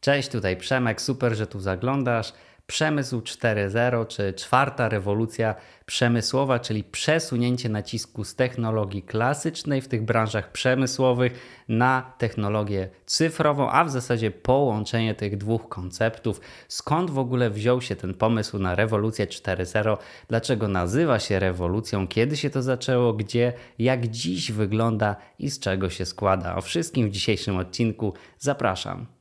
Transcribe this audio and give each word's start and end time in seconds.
Cześć, 0.00 0.28
tutaj 0.28 0.56
Przemek, 0.56 1.02
super, 1.02 1.34
że 1.34 1.46
tu 1.46 1.60
zaglądasz. 1.60 2.32
Przemysł 2.66 3.20
4.0, 3.20 4.06
czy 4.06 4.32
czwarta 4.32 4.88
rewolucja 4.88 5.54
przemysłowa, 5.86 6.58
czyli 6.58 6.84
przesunięcie 6.84 7.68
nacisku 7.68 8.24
z 8.24 8.34
technologii 8.34 9.02
klasycznej 9.02 9.80
w 9.80 9.88
tych 9.88 10.04
branżach 10.04 10.52
przemysłowych 10.52 11.62
na 11.68 12.12
technologię 12.18 12.88
cyfrową, 13.06 13.70
a 13.70 13.84
w 13.84 13.90
zasadzie 13.90 14.30
połączenie 14.30 15.14
tych 15.14 15.36
dwóch 15.36 15.68
konceptów. 15.68 16.40
Skąd 16.68 17.10
w 17.10 17.18
ogóle 17.18 17.50
wziął 17.50 17.80
się 17.80 17.96
ten 17.96 18.14
pomysł 18.14 18.58
na 18.58 18.74
rewolucję 18.74 19.26
4.0? 19.26 19.96
Dlaczego 20.28 20.68
nazywa 20.68 21.18
się 21.18 21.38
rewolucją? 21.38 22.08
Kiedy 22.08 22.36
się 22.36 22.50
to 22.50 22.62
zaczęło? 22.62 23.12
Gdzie? 23.12 23.52
Jak 23.78 24.06
dziś 24.08 24.52
wygląda 24.52 25.16
i 25.38 25.50
z 25.50 25.58
czego 25.58 25.90
się 25.90 26.06
składa? 26.06 26.56
O 26.56 26.60
wszystkim 26.60 27.08
w 27.08 27.12
dzisiejszym 27.12 27.56
odcinku 27.56 28.14
zapraszam. 28.38 29.19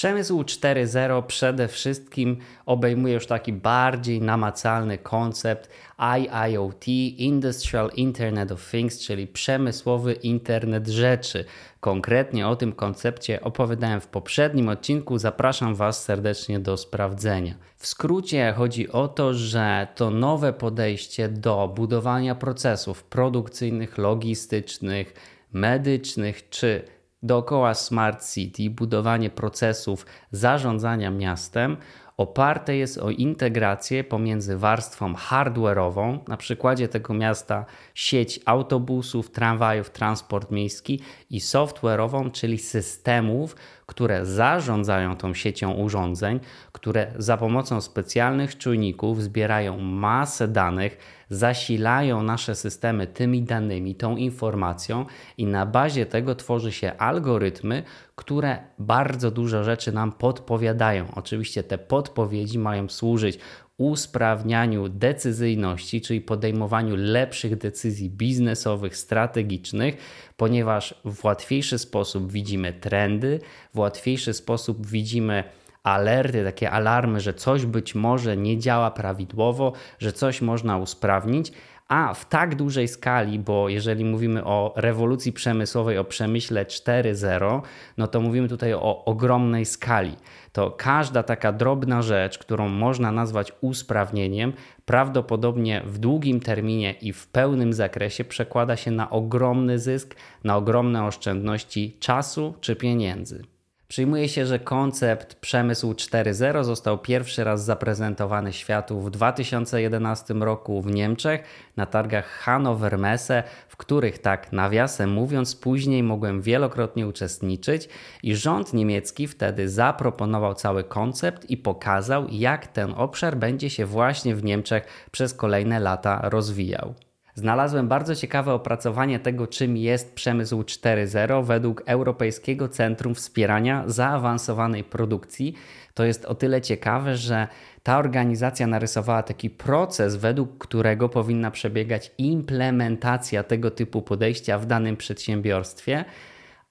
Przemysł 0.00 0.42
4.0 0.42 1.22
przede 1.26 1.68
wszystkim 1.68 2.36
obejmuje 2.66 3.14
już 3.14 3.26
taki 3.26 3.52
bardziej 3.52 4.20
namacalny 4.20 4.98
koncept 4.98 5.70
IIoT, 6.18 6.88
Industrial 7.18 7.90
Internet 7.96 8.52
of 8.52 8.70
Things, 8.70 8.98
czyli 8.98 9.26
przemysłowy 9.26 10.12
internet 10.12 10.88
rzeczy. 10.88 11.44
Konkretnie 11.80 12.48
o 12.48 12.56
tym 12.56 12.72
koncepcie 12.72 13.40
opowiadałem 13.40 14.00
w 14.00 14.06
poprzednim 14.06 14.68
odcinku. 14.68 15.18
Zapraszam 15.18 15.74
Was 15.74 16.04
serdecznie 16.04 16.60
do 16.60 16.76
sprawdzenia. 16.76 17.54
W 17.76 17.86
skrócie 17.86 18.54
chodzi 18.56 18.92
o 18.92 19.08
to, 19.08 19.34
że 19.34 19.88
to 19.94 20.10
nowe 20.10 20.52
podejście 20.52 21.28
do 21.28 21.72
budowania 21.76 22.34
procesów 22.34 23.04
produkcyjnych, 23.04 23.98
logistycznych, 23.98 25.14
medycznych 25.52 26.48
czy 26.48 26.82
dookoła 27.22 27.74
Smart 27.74 28.32
City, 28.34 28.70
budowanie 28.70 29.30
procesów 29.30 30.06
zarządzania 30.32 31.10
miastem 31.10 31.76
oparte 32.20 32.76
jest 32.76 32.98
o 32.98 33.10
integrację 33.10 34.04
pomiędzy 34.04 34.56
warstwą 34.56 35.14
hardware'ową, 35.14 36.18
na 36.28 36.36
przykładzie 36.36 36.88
tego 36.88 37.14
miasta 37.14 37.64
sieć 37.94 38.40
autobusów, 38.44 39.30
tramwajów, 39.30 39.90
transport 39.90 40.50
miejski 40.50 41.00
i 41.30 41.40
software'ową, 41.40 42.30
czyli 42.30 42.58
systemów, 42.58 43.56
które 43.90 44.26
zarządzają 44.26 45.16
tą 45.16 45.34
siecią 45.34 45.72
urządzeń, 45.72 46.40
które 46.72 47.12
za 47.18 47.36
pomocą 47.36 47.80
specjalnych 47.80 48.58
czujników 48.58 49.22
zbierają 49.22 49.78
masę 49.78 50.48
danych, 50.48 50.98
zasilają 51.28 52.22
nasze 52.22 52.54
systemy 52.54 53.06
tymi 53.06 53.42
danymi, 53.42 53.94
tą 53.94 54.16
informacją 54.16 55.06
i 55.38 55.46
na 55.46 55.66
bazie 55.66 56.06
tego 56.06 56.34
tworzy 56.34 56.72
się 56.72 56.92
algorytmy, 56.98 57.82
które 58.14 58.58
bardzo 58.78 59.30
dużo 59.30 59.64
rzeczy 59.64 59.92
nam 59.92 60.12
podpowiadają. 60.12 61.06
Oczywiście 61.14 61.62
te 61.62 61.78
podpowiedzi 61.78 62.58
mają 62.58 62.88
służyć 62.88 63.38
usprawnianiu 63.80 64.88
decyzyjności, 64.88 66.00
czyli 66.00 66.20
podejmowaniu 66.20 66.94
lepszych 66.98 67.56
decyzji 67.56 68.10
biznesowych, 68.10 68.96
strategicznych, 68.96 69.96
ponieważ 70.36 70.94
w 71.04 71.24
łatwiejszy 71.24 71.78
sposób 71.78 72.32
widzimy 72.32 72.72
trendy, 72.72 73.40
w 73.74 73.78
łatwiejszy 73.78 74.34
sposób 74.34 74.86
widzimy 74.86 75.44
alerty, 75.82 76.44
takie 76.44 76.70
alarmy, 76.70 77.20
że 77.20 77.34
coś 77.34 77.66
być 77.66 77.94
może 77.94 78.36
nie 78.36 78.58
działa 78.58 78.90
prawidłowo, 78.90 79.72
że 79.98 80.12
coś 80.12 80.42
można 80.42 80.78
usprawnić, 80.78 81.52
a 81.90 82.14
w 82.14 82.28
tak 82.28 82.54
dużej 82.54 82.88
skali, 82.88 83.38
bo 83.38 83.68
jeżeli 83.68 84.04
mówimy 84.04 84.44
o 84.44 84.72
rewolucji 84.76 85.32
przemysłowej, 85.32 85.98
o 85.98 86.04
przemyśle 86.04 86.64
4.0, 86.64 87.60
no 87.96 88.06
to 88.06 88.20
mówimy 88.20 88.48
tutaj 88.48 88.74
o 88.74 89.04
ogromnej 89.04 89.64
skali. 89.64 90.16
To 90.52 90.70
każda 90.70 91.22
taka 91.22 91.52
drobna 91.52 92.02
rzecz, 92.02 92.38
którą 92.38 92.68
można 92.68 93.12
nazwać 93.12 93.52
usprawnieniem, 93.60 94.52
prawdopodobnie 94.84 95.82
w 95.86 95.98
długim 95.98 96.40
terminie 96.40 96.92
i 96.92 97.12
w 97.12 97.26
pełnym 97.26 97.72
zakresie 97.72 98.24
przekłada 98.24 98.76
się 98.76 98.90
na 98.90 99.10
ogromny 99.10 99.78
zysk, 99.78 100.16
na 100.44 100.56
ogromne 100.56 101.04
oszczędności 101.04 101.96
czasu 102.00 102.54
czy 102.60 102.76
pieniędzy. 102.76 103.49
Przyjmuje 103.90 104.28
się, 104.28 104.46
że 104.46 104.58
koncept 104.58 105.34
Przemysł 105.34 105.92
4.0 105.92 106.64
został 106.64 106.98
pierwszy 106.98 107.44
raz 107.44 107.64
zaprezentowany 107.64 108.52
światu 108.52 109.00
w 109.00 109.10
2011 109.10 110.34
roku 110.34 110.82
w 110.82 110.86
Niemczech 110.86 111.42
na 111.76 111.86
targach 111.86 112.26
Hannover 112.26 112.98
Messe, 112.98 113.42
w 113.68 113.76
których 113.76 114.18
tak 114.18 114.52
nawiasem 114.52 115.10
mówiąc 115.10 115.56
później 115.56 116.02
mogłem 116.02 116.42
wielokrotnie 116.42 117.06
uczestniczyć 117.06 117.88
i 118.22 118.36
rząd 118.36 118.74
niemiecki 118.74 119.26
wtedy 119.26 119.68
zaproponował 119.68 120.54
cały 120.54 120.84
koncept 120.84 121.50
i 121.50 121.56
pokazał 121.56 122.26
jak 122.30 122.66
ten 122.66 122.94
obszar 122.96 123.36
będzie 123.36 123.70
się 123.70 123.86
właśnie 123.86 124.34
w 124.34 124.44
Niemczech 124.44 125.08
przez 125.10 125.34
kolejne 125.34 125.80
lata 125.80 126.20
rozwijał. 126.22 126.94
Znalazłem 127.40 127.88
bardzo 127.88 128.16
ciekawe 128.16 128.52
opracowanie 128.52 129.18
tego, 129.18 129.46
czym 129.46 129.76
jest 129.76 130.14
przemysł 130.14 130.62
4.0 130.62 131.44
według 131.44 131.82
Europejskiego 131.86 132.68
Centrum 132.68 133.14
Wspierania 133.14 133.84
Zaawansowanej 133.86 134.84
Produkcji. 134.84 135.54
To 135.94 136.04
jest 136.04 136.24
o 136.24 136.34
tyle 136.34 136.60
ciekawe, 136.60 137.16
że 137.16 137.48
ta 137.82 137.98
organizacja 137.98 138.66
narysowała 138.66 139.22
taki 139.22 139.50
proces, 139.50 140.16
według 140.16 140.58
którego 140.58 141.08
powinna 141.08 141.50
przebiegać 141.50 142.12
implementacja 142.18 143.42
tego 143.42 143.70
typu 143.70 144.02
podejścia 144.02 144.58
w 144.58 144.66
danym 144.66 144.96
przedsiębiorstwie. 144.96 146.04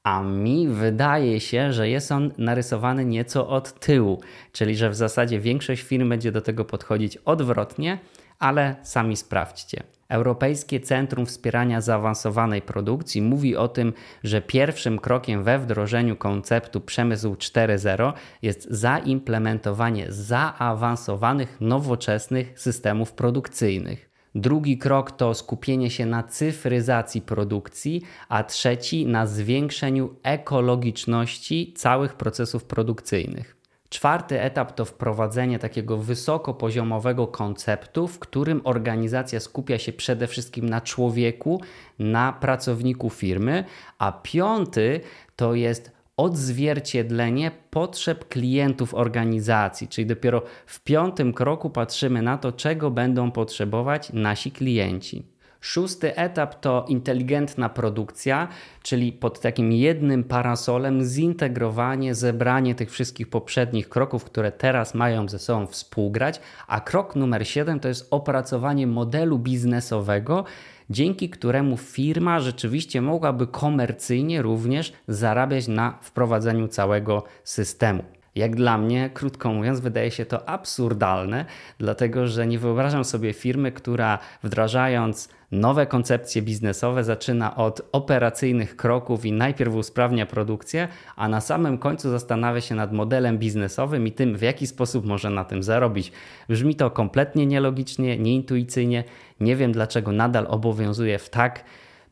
A 0.03 0.24
mi 0.24 0.68
wydaje 0.68 1.40
się, 1.40 1.74
że 1.74 1.90
jest 1.90 2.12
on 2.12 2.31
narysowany 2.38 3.06
nieco 3.06 3.47
od 3.47 3.79
tyłu, 3.79 4.22
czyli 4.52 4.75
że 4.75 4.90
w 4.90 4.96
zasadzie 4.96 5.40
większość 5.40 5.81
firm 5.81 6.09
będzie 6.09 6.31
do 6.31 6.41
tego 6.41 6.66
podchodzić 6.66 7.18
odwrotnie, 7.18 8.00
ale 8.40 8.75
sami 8.84 9.18
sprawdźcie. 9.18 9.99
Europejskie 10.09 10.80
Centrum 10.80 11.25
Wspierania 11.25 11.81
Zaawansowanej 11.81 12.62
Produkcji 12.62 13.22
mówi 13.22 13.56
o 13.56 13.68
tym, 13.68 13.94
że 14.24 14.42
pierwszym 14.42 15.00
krokiem 15.00 15.44
we 15.44 15.59
wdrożeniu 15.59 16.16
konceptu 16.16 16.81
przemysł 16.81 17.34
4.0 17.34 18.14
jest 18.42 18.68
zaimplementowanie 18.72 20.06
zaawansowanych, 20.12 21.62
nowoczesnych 21.62 22.59
systemów 22.59 23.14
produkcyjnych. 23.14 24.09
Drugi 24.36 24.78
krok 24.78 25.12
to 25.12 25.34
skupienie 25.34 25.90
się 25.90 26.06
na 26.06 26.24
cyfryzacji 26.24 27.22
produkcji, 27.22 28.02
a 28.30 28.44
trzeci 28.44 29.06
na 29.06 29.28
zwiększeniu 29.28 30.16
ekologiczności 30.24 31.74
całych 31.78 32.14
procesów 32.14 32.64
produkcyjnych. 32.64 33.59
Czwarty 33.90 34.42
etap 34.42 34.72
to 34.72 34.86
wprowadzenie 34.86 35.60
takiego 35.60 35.98
wysokopoziomowego 35.98 37.28
konceptu, 37.28 38.08
w 38.08 38.20
którym 38.20 38.62
organizacja 38.64 39.40
skupia 39.40 39.78
się 39.78 39.94
przede 39.94 40.28
wszystkim 40.28 40.70
na 40.70 40.82
człowieku, 40.82 41.62
na 42.00 42.34
pracowniku 42.34 43.10
firmy, 43.10 43.64
a 43.98 44.12
piąty 44.12 45.02
to 45.36 45.54
jest 45.54 45.92
odzwierciedlenie 46.18 47.52
potrzeb 47.70 48.28
klientów 48.28 48.94
organizacji, 48.94 49.88
czyli 49.88 50.08
dopiero 50.08 50.42
w 50.66 50.80
piątym 50.80 51.34
kroku 51.34 51.70
patrzymy 51.70 52.22
na 52.22 52.38
to, 52.38 52.52
czego 52.52 52.92
będą 52.92 53.32
potrzebować 53.32 54.14
nasi 54.14 54.52
klienci. 54.52 55.24
Szósty 55.62 56.16
etap 56.16 56.59
to 56.62 56.86
inteligentna 56.88 57.70
produkcja, 57.70 58.47
czyli 58.84 59.12
pod 59.12 59.40
takim 59.40 59.72
jednym 59.72 60.24
parasolem 60.24 61.03
zintegrowanie, 61.03 62.16
zebranie 62.16 62.75
tych 62.75 62.92
wszystkich 62.92 63.30
poprzednich 63.30 63.90
kroków, 63.90 64.24
które 64.24 64.52
teraz 64.52 64.94
mają 64.94 65.30
ze 65.30 65.40
sobą 65.40 65.68
współgrać. 65.68 66.42
A 66.68 66.81
krok 66.81 67.16
numer 67.16 67.47
siedem 67.47 67.80
to 67.80 67.88
jest 67.88 68.08
opracowanie 68.12 68.88
modelu 68.88 69.40
biznesowego, 69.40 70.46
dzięki 70.90 71.29
któremu 71.29 71.78
firma 71.78 72.40
rzeczywiście 72.40 73.02
mogłaby 73.02 73.47
komercyjnie 73.47 74.41
również 74.41 74.94
zarabiać 75.08 75.67
na 75.67 75.97
wprowadzeniu 76.02 76.67
całego 76.67 77.23
systemu. 77.44 78.03
Jak 78.35 78.56
dla 78.56 78.78
mnie, 78.78 79.09
krótko 79.14 79.53
mówiąc, 79.53 79.79
wydaje 79.79 80.11
się 80.11 80.26
to 80.26 80.50
absurdalne, 80.50 81.46
dlatego 81.78 82.28
że 82.28 82.47
nie 82.47 82.59
wyobrażam 82.59 83.06
sobie 83.06 83.34
firmy, 83.34 83.72
która 83.72 84.20
wdrażając 84.44 85.29
nowe 85.51 85.85
koncepcje 85.85 86.41
biznesowe 86.41 87.03
zaczyna 87.03 87.55
od 87.55 87.81
operacyjnych 87.91 88.75
kroków 88.75 89.25
i 89.25 89.31
najpierw 89.31 89.75
usprawnia 89.75 90.25
produkcję, 90.25 90.87
a 91.16 91.28
na 91.28 91.41
samym 91.41 91.78
końcu 91.78 92.09
zastanawia 92.09 92.61
się 92.61 92.75
nad 92.75 92.93
modelem 92.93 93.37
biznesowym 93.37 94.07
i 94.07 94.11
tym, 94.11 94.37
w 94.37 94.41
jaki 94.41 94.67
sposób 94.67 95.05
może 95.05 95.29
na 95.29 95.46
tym 95.46 95.63
zarobić. 95.63 96.11
Brzmi 96.49 96.75
to 96.75 96.91
kompletnie 96.91 97.46
nielogicznie, 97.46 98.17
nieintuicyjnie. 98.17 99.03
Nie 99.40 99.55
wiem, 99.55 99.72
dlaczego 99.72 100.11
nadal 100.11 100.46
obowiązuje 100.49 101.19
w 101.19 101.29
tak 101.29 101.63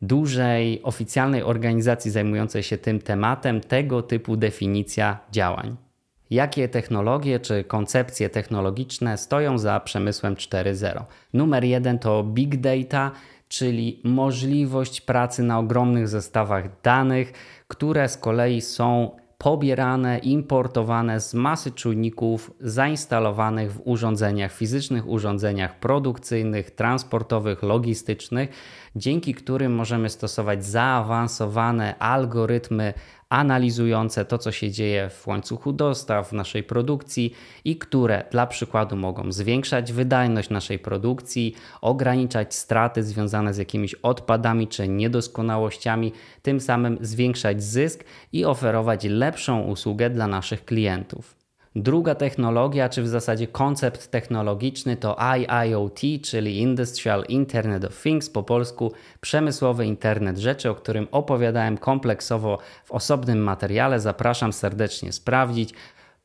dużej 0.02 0.82
oficjalnej 0.82 1.42
organizacji 1.42 2.10
zajmującej 2.10 2.62
się 2.62 2.78
tym 2.78 2.98
tematem 3.00 3.60
tego 3.60 4.02
typu 4.02 4.36
definicja 4.36 5.18
działań. 5.32 5.87
Jakie 6.30 6.68
technologie 6.68 7.40
czy 7.40 7.64
koncepcje 7.64 8.30
technologiczne 8.30 9.18
stoją 9.18 9.58
za 9.58 9.80
przemysłem 9.80 10.34
4.0? 10.34 11.02
Numer 11.32 11.64
jeden 11.64 11.98
to 11.98 12.24
big 12.24 12.56
data, 12.56 13.10
czyli 13.48 14.00
możliwość 14.04 15.00
pracy 15.00 15.42
na 15.42 15.58
ogromnych 15.58 16.08
zestawach 16.08 16.80
danych, 16.82 17.32
które 17.68 18.08
z 18.08 18.16
kolei 18.16 18.60
są 18.60 19.10
pobierane, 19.38 20.18
importowane 20.18 21.20
z 21.20 21.34
masy 21.34 21.72
czujników 21.72 22.50
zainstalowanych 22.60 23.72
w 23.72 23.80
urządzeniach 23.84 24.52
fizycznych, 24.52 25.08
urządzeniach 25.08 25.78
produkcyjnych, 25.78 26.70
transportowych, 26.70 27.62
logistycznych, 27.62 28.48
dzięki 28.96 29.34
którym 29.34 29.74
możemy 29.74 30.08
stosować 30.08 30.64
zaawansowane 30.64 31.98
algorytmy 31.98 32.94
analizujące 33.28 34.24
to, 34.24 34.38
co 34.38 34.52
się 34.52 34.70
dzieje 34.70 35.10
w 35.10 35.26
łańcuchu 35.26 35.72
dostaw, 35.72 36.28
w 36.28 36.32
naszej 36.32 36.62
produkcji 36.62 37.34
i 37.64 37.76
które 37.76 38.24
dla 38.30 38.46
przykładu 38.46 38.96
mogą 38.96 39.32
zwiększać 39.32 39.92
wydajność 39.92 40.50
naszej 40.50 40.78
produkcji, 40.78 41.54
ograniczać 41.80 42.54
straty 42.54 43.02
związane 43.02 43.54
z 43.54 43.58
jakimiś 43.58 43.94
odpadami 43.94 44.68
czy 44.68 44.88
niedoskonałościami, 44.88 46.12
tym 46.42 46.60
samym 46.60 46.98
zwiększać 47.00 47.62
zysk 47.62 48.04
i 48.32 48.44
oferować 48.44 49.04
lepszą 49.04 49.60
usługę 49.60 50.10
dla 50.10 50.26
naszych 50.26 50.64
klientów. 50.64 51.37
Druga 51.76 52.14
technologia, 52.14 52.88
czy 52.88 53.02
w 53.02 53.08
zasadzie 53.08 53.46
koncept 53.46 54.10
technologiczny 54.10 54.96
to 54.96 55.16
IIoT, 55.36 56.00
czyli 56.22 56.58
Industrial 56.58 57.24
Internet 57.28 57.84
of 57.84 58.02
Things, 58.02 58.30
po 58.30 58.42
polsku 58.42 58.92
przemysłowy 59.20 59.86
internet 59.86 60.38
rzeczy, 60.38 60.70
o 60.70 60.74
którym 60.74 61.08
opowiadałem 61.10 61.78
kompleksowo 61.78 62.58
w 62.84 62.92
osobnym 62.92 63.38
materiale. 63.38 64.00
Zapraszam 64.00 64.52
serdecznie 64.52 65.12
sprawdzić. 65.12 65.74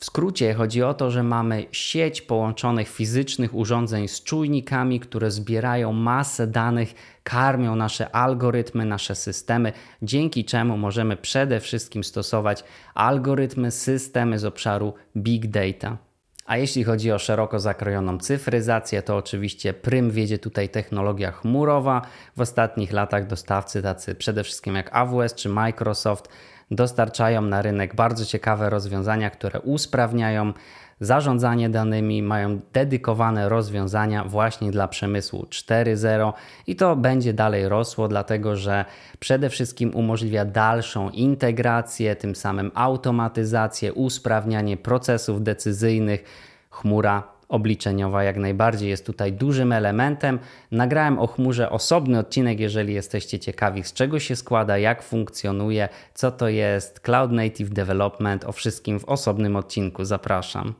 W 0.03 0.05
skrócie 0.05 0.53
chodzi 0.53 0.83
o 0.83 0.93
to, 0.93 1.11
że 1.11 1.23
mamy 1.23 1.65
sieć 1.71 2.21
połączonych 2.21 2.89
fizycznych 2.89 3.55
urządzeń 3.55 4.07
z 4.07 4.23
czujnikami, 4.23 4.99
które 4.99 5.31
zbierają 5.31 5.93
masę 5.93 6.47
danych, 6.47 6.93
karmią 7.23 7.75
nasze 7.75 8.15
algorytmy, 8.15 8.85
nasze 8.85 9.15
systemy, 9.15 9.73
dzięki 10.01 10.45
czemu 10.45 10.77
możemy 10.77 11.17
przede 11.17 11.59
wszystkim 11.59 12.03
stosować 12.03 12.63
algorytmy, 12.93 13.71
systemy 13.71 14.39
z 14.39 14.45
obszaru 14.45 14.93
big 15.17 15.47
data. 15.47 15.97
A 16.45 16.57
jeśli 16.57 16.83
chodzi 16.83 17.11
o 17.11 17.19
szeroko 17.19 17.59
zakrojoną 17.59 18.17
cyfryzację, 18.17 19.01
to 19.01 19.17
oczywiście 19.17 19.73
prym 19.73 20.11
wiedzie 20.11 20.37
tutaj 20.37 20.69
technologia 20.69 21.31
chmurowa. 21.31 22.01
W 22.37 22.41
ostatnich 22.41 22.91
latach 22.91 23.27
dostawcy 23.27 23.81
tacy 23.81 24.15
przede 24.15 24.43
wszystkim 24.43 24.75
jak 24.75 24.89
AWS 24.95 25.33
czy 25.33 25.49
Microsoft 25.49 26.29
dostarczają 26.75 27.41
na 27.41 27.61
rynek 27.61 27.95
bardzo 27.95 28.25
ciekawe 28.25 28.69
rozwiązania, 28.69 29.29
które 29.29 29.61
usprawniają 29.61 30.53
zarządzanie 30.99 31.69
danymi, 31.69 32.21
mają 32.21 32.59
dedykowane 32.73 33.49
rozwiązania 33.49 34.23
właśnie 34.23 34.71
dla 34.71 34.87
przemysłu 34.87 35.45
4.0 35.49 36.33
i 36.67 36.75
to 36.75 36.95
będzie 36.95 37.33
dalej 37.33 37.69
rosło, 37.69 38.07
dlatego 38.07 38.55
że 38.55 38.85
przede 39.19 39.49
wszystkim 39.49 39.95
umożliwia 39.95 40.45
dalszą 40.45 41.09
integrację, 41.09 42.15
tym 42.15 42.35
samym 42.35 42.71
automatyzację, 42.75 43.93
usprawnianie 43.93 44.77
procesów 44.77 45.43
decyzyjnych. 45.43 46.23
Chmura 46.69 47.32
obliczeniowa 47.53 48.23
jak 48.23 48.37
najbardziej 48.37 48.89
jest 48.89 49.05
tutaj 49.05 49.33
dużym 49.33 49.71
elementem. 49.71 50.39
Nagrałem 50.71 51.19
o 51.19 51.27
chmurze 51.27 51.69
osobny 51.69 52.19
odcinek, 52.19 52.59
jeżeli 52.59 52.93
jesteście 52.93 53.39
ciekawi, 53.39 53.83
z 53.83 53.93
czego 53.93 54.19
się 54.19 54.35
składa, 54.35 54.77
jak 54.77 55.03
funkcjonuje, 55.03 55.89
co 56.13 56.31
to 56.31 56.47
jest 56.47 56.99
Cloud 56.99 57.31
Native 57.31 57.69
Development, 57.69 58.45
o 58.45 58.51
wszystkim 58.51 58.99
w 58.99 59.05
osobnym 59.05 59.55
odcinku. 59.55 60.05
Zapraszam. 60.05 60.73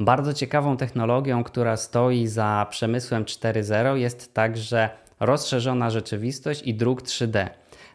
Bardzo 0.00 0.34
ciekawą 0.34 0.76
technologią, 0.76 1.44
która 1.44 1.76
stoi 1.76 2.26
za 2.26 2.66
przemysłem 2.70 3.24
4.0 3.24 3.94
jest 3.94 4.34
także 4.34 4.90
rozszerzona 5.20 5.90
rzeczywistość 5.90 6.62
i 6.62 6.74
druk 6.74 7.02
3D. 7.02 7.48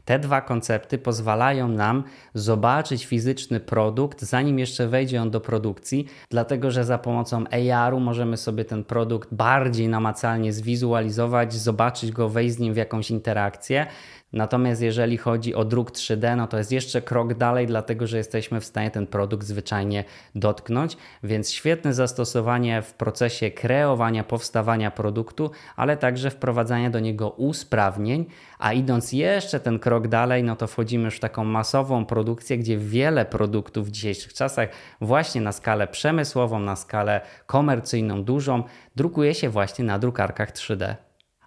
Te 0.06 0.20
dwa 0.20 0.42
koncepty 0.42 0.98
pozwalają 0.98 1.68
nam 1.68 2.04
zobaczyć 2.34 3.06
fizyczny 3.06 3.60
produkt, 3.60 4.22
zanim 4.22 4.60
jeszcze 4.60 4.88
wejdzie 4.88 5.22
on 5.22 5.32
do 5.32 5.42
produkcji, 5.42 6.08
dlatego 6.30 6.72
że 6.72 6.84
za 6.84 6.98
pomocą 6.98 7.44
AR-u 7.48 8.00
możemy 8.00 8.38
sobie 8.38 8.66
ten 8.66 8.84
produkt 8.84 9.34
bardziej 9.34 9.88
namacalnie 9.88 10.54
zwizualizować, 10.54 11.54
zobaczyć 11.54 12.12
go, 12.12 12.30
wejść 12.30 12.56
z 12.56 12.60
nim 12.60 12.74
w 12.74 12.78
jakąś 12.78 13.12
interakcję. 13.12 13.88
Natomiast 14.34 14.82
jeżeli 14.82 15.18
chodzi 15.18 15.56
o 15.56 15.66
druk 15.66 15.92
3D, 15.92 16.38
no 16.38 16.48
to 16.48 16.58
jest 16.58 16.72
jeszcze 16.72 17.02
krok 17.02 17.34
dalej, 17.34 17.68
dlatego 17.68 18.08
że 18.08 18.18
jesteśmy 18.18 18.62
w 18.62 18.66
stanie 18.66 18.92
ten 18.92 19.08
produkt 19.08 19.48
zwyczajnie 19.48 20.04
dotknąć, 20.36 20.98
więc 21.24 21.52
świetne 21.52 21.94
zastosowanie 21.94 22.82
w 22.82 22.94
procesie 22.94 23.52
kreowania, 23.52 24.24
powstawania 24.24 24.92
produktu, 24.92 25.52
ale 25.76 25.98
także 25.98 26.30
wprowadzania 26.30 26.90
do 26.90 27.00
niego 27.00 27.30
usprawnień, 27.30 28.26
a 28.60 28.74
idąc 28.74 29.12
jeszcze 29.12 29.60
ten 29.60 29.80
krok 29.80 30.08
dalej, 30.08 30.44
no 30.44 30.56
to 30.56 30.68
wchodzimy 30.68 31.06
już 31.06 31.16
w 31.16 31.20
taką 31.20 31.44
masową 31.44 32.06
produkcję, 32.06 32.58
gdzie 32.58 32.78
wiele 32.78 33.26
produktów 33.26 33.88
w 33.88 33.92
dzisiejszych 33.92 34.34
czasach 34.34 34.70
właśnie 35.02 35.42
na 35.42 35.52
skalę 35.52 35.88
przemysłową, 35.88 36.60
na 36.60 36.76
skalę 36.76 37.22
komercyjną, 37.46 38.24
dużą, 38.24 38.64
drukuje 38.96 39.36
się 39.36 39.50
właśnie 39.50 39.86
na 39.86 40.00
drukarkach 40.00 40.52
3D. 40.52 40.96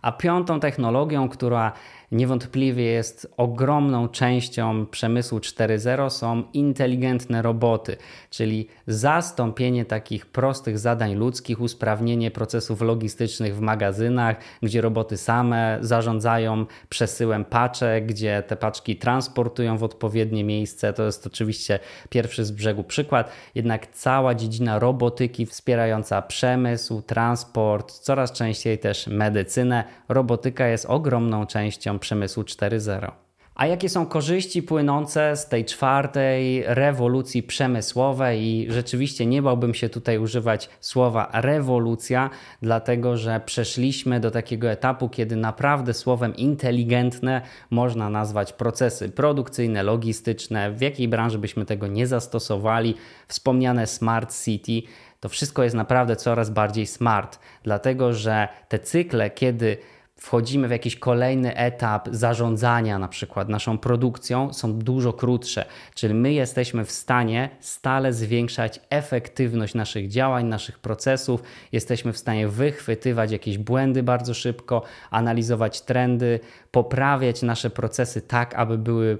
A 0.03 0.13
piątą 0.13 0.61
technologią, 0.61 1.29
która 1.29 1.73
niewątpliwie 2.13 2.85
jest 2.85 3.35
ogromną 3.37 4.09
częścią 4.09 4.87
przemysłu 4.87 5.39
4.0 5.39 6.11
są 6.11 6.43
inteligentne 6.53 7.43
roboty, 7.43 7.97
czyli 8.31 8.69
zastąpienie 8.87 9.85
takich 9.85 10.27
prostych 10.27 10.79
zadań 10.79 11.15
ludzkich, 11.15 11.61
usprawnienie 11.61 12.31
procesów 12.31 12.81
logistycznych 12.81 13.57
w 13.57 13.61
magazynach, 13.61 14.37
gdzie 14.63 14.81
roboty 14.81 15.17
same 15.17 15.79
zarządzają 15.81 16.67
przesyłem 16.89 17.45
paczek, 17.45 18.07
gdzie 18.07 18.43
te 18.47 18.57
paczki 18.57 18.97
transportują 18.97 19.79
w 19.79 19.85
odpowiednie 19.85 20.45
miejsce. 20.45 20.93
To 20.93 21.03
jest 21.03 21.27
oczywiście 21.27 21.79
pierwszy 22.11 22.45
z 22.45 22.51
brzegu 22.51 22.85
przykład, 22.85 23.31
jednak 23.55 23.87
cała 23.87 24.35
dziedzina 24.35 24.79
robotyki 24.79 25.47
wspierająca 25.47 26.23
przemysł, 26.23 27.03
transport, 27.03 27.93
coraz 27.93 28.33
częściej 28.33 28.79
też 28.79 29.07
medycynę. 29.07 29.85
Robotyka 30.09 30.67
jest 30.67 30.87
ogromną 30.87 31.47
częścią 31.47 31.98
przemysłu 31.99 32.43
4.0. 32.43 33.13
A 33.59 33.67
jakie 33.67 33.89
są 33.89 34.07
korzyści 34.07 34.63
płynące 34.63 35.37
z 35.37 35.49
tej 35.49 35.65
czwartej 35.65 36.63
rewolucji 36.67 37.43
przemysłowej? 37.43 38.43
I 38.43 38.67
rzeczywiście 38.73 39.27
nie 39.27 39.43
bałbym 39.43 39.75
się 39.75 39.89
tutaj 39.89 40.19
używać 40.19 40.69
słowa 40.81 41.31
rewolucja, 41.33 42.31
dlatego 42.63 43.17
że 43.17 43.41
przeszliśmy 43.47 44.21
do 44.21 44.31
takiego 44.31 44.71
etapu, 44.71 45.09
kiedy 45.09 45.37
naprawdę 45.37 45.95
słowem 45.95 46.37
inteligentne 46.37 47.43
można 47.71 48.11
nazwać 48.11 48.53
procesy 48.53 49.09
produkcyjne, 49.09 49.83
logistyczne, 49.83 50.73
w 50.73 50.81
jakiej 50.81 51.09
branży 51.09 51.39
byśmy 51.39 51.65
tego 51.65 51.87
nie 51.87 52.07
zastosowali. 52.07 52.95
Wspomniane 53.29 53.87
Smart 53.87 54.45
City 54.45 54.83
to 55.21 55.29
wszystko 55.29 55.63
jest 55.63 55.77
naprawdę 55.77 56.17
coraz 56.17 56.51
bardziej 56.51 56.87
smart, 56.87 57.39
dlatego 57.63 58.13
że 58.13 58.49
te 58.69 58.79
cykle, 58.79 59.31
kiedy 59.31 59.77
wchodzimy 60.19 60.69
w 60.69 60.71
jakiś 60.71 60.97
kolejny 60.97 61.57
etap 61.57 62.09
zarządzania, 62.13 62.99
na 62.99 63.09
przykład 63.09 63.49
naszą 63.49 63.79
produkcją, 63.79 64.53
są 64.53 64.75
dużo 64.75 65.13
krótsze. 65.13 65.65
Czyli 65.95 66.15
my 66.15 66.33
jesteśmy 66.33 66.85
w 66.85 66.91
stanie 66.91 67.51
stale 67.61 68.13
zwiększać 68.13 68.81
efektywność 68.91 69.75
naszych 69.75 70.09
działań, 70.09 70.47
naszych 70.47 70.79
procesów, 70.79 71.43
jesteśmy 71.73 72.13
w 72.13 72.19
stanie 72.19 72.49
wychwytywać 72.49 73.33
jakieś 73.33 73.59
błędy 73.59 74.03
bardzo 74.03 74.35
szybko, 74.35 74.83
analizować 75.11 75.81
trendy, 75.81 76.41
poprawiać 76.71 77.43
nasze 77.43 77.71
procesy 77.71 78.21
tak, 78.21 78.55
aby 78.55 78.79
były 78.79 79.19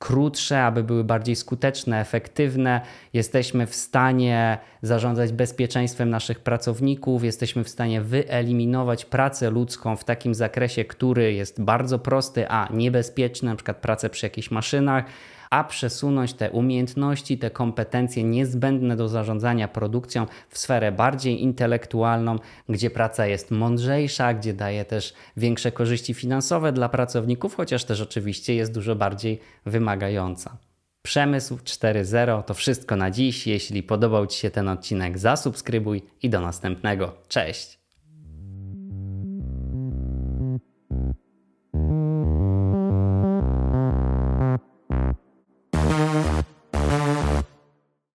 krótsze, 0.00 0.62
aby 0.62 0.84
były 0.84 1.04
bardziej 1.04 1.36
skuteczne, 1.36 2.00
efektywne. 2.00 2.80
Jesteśmy 3.12 3.66
w 3.66 3.74
stanie 3.74 4.58
zarządzać 4.82 5.32
bezpieczeństwem 5.32 6.10
naszych 6.10 6.40
pracowników, 6.40 7.24
jesteśmy 7.24 7.64
w 7.64 7.68
stanie 7.68 8.00
wyeliminować 8.00 9.04
pracę 9.04 9.50
ludzką 9.50 9.96
w 9.96 10.04
takim 10.04 10.34
zakresie, 10.34 10.84
który 10.84 11.32
jest 11.32 11.62
bardzo 11.62 11.98
prosty, 11.98 12.48
a 12.48 12.68
niebezpieczny, 12.72 13.48
na 13.48 13.56
przykład 13.56 13.76
pracę 13.76 14.10
przy 14.10 14.26
jakichś 14.26 14.50
maszynach 14.50 15.04
a 15.50 15.64
przesunąć 15.64 16.34
te 16.34 16.50
umiejętności, 16.50 17.38
te 17.38 17.50
kompetencje 17.50 18.24
niezbędne 18.24 18.96
do 18.96 19.08
zarządzania 19.08 19.68
produkcją 19.68 20.26
w 20.48 20.58
sferę 20.58 20.92
bardziej 20.92 21.42
intelektualną, 21.42 22.36
gdzie 22.68 22.90
praca 22.90 23.26
jest 23.26 23.50
mądrzejsza, 23.50 24.34
gdzie 24.34 24.54
daje 24.54 24.84
też 24.84 25.14
większe 25.36 25.72
korzyści 25.72 26.14
finansowe 26.14 26.72
dla 26.72 26.88
pracowników, 26.88 27.54
chociaż 27.54 27.84
też 27.84 28.00
oczywiście 28.00 28.54
jest 28.54 28.74
dużo 28.74 28.96
bardziej 28.96 29.40
wymagająca. 29.66 30.56
Przemysł 31.02 31.56
4.0 31.56 32.42
to 32.42 32.54
wszystko 32.54 32.96
na 32.96 33.10
dziś. 33.10 33.46
Jeśli 33.46 33.82
podobał 33.82 34.26
Ci 34.26 34.38
się 34.38 34.50
ten 34.50 34.68
odcinek, 34.68 35.18
zasubskrybuj 35.18 36.02
i 36.22 36.30
do 36.30 36.40
następnego. 36.40 37.12
Cześć! 37.28 37.79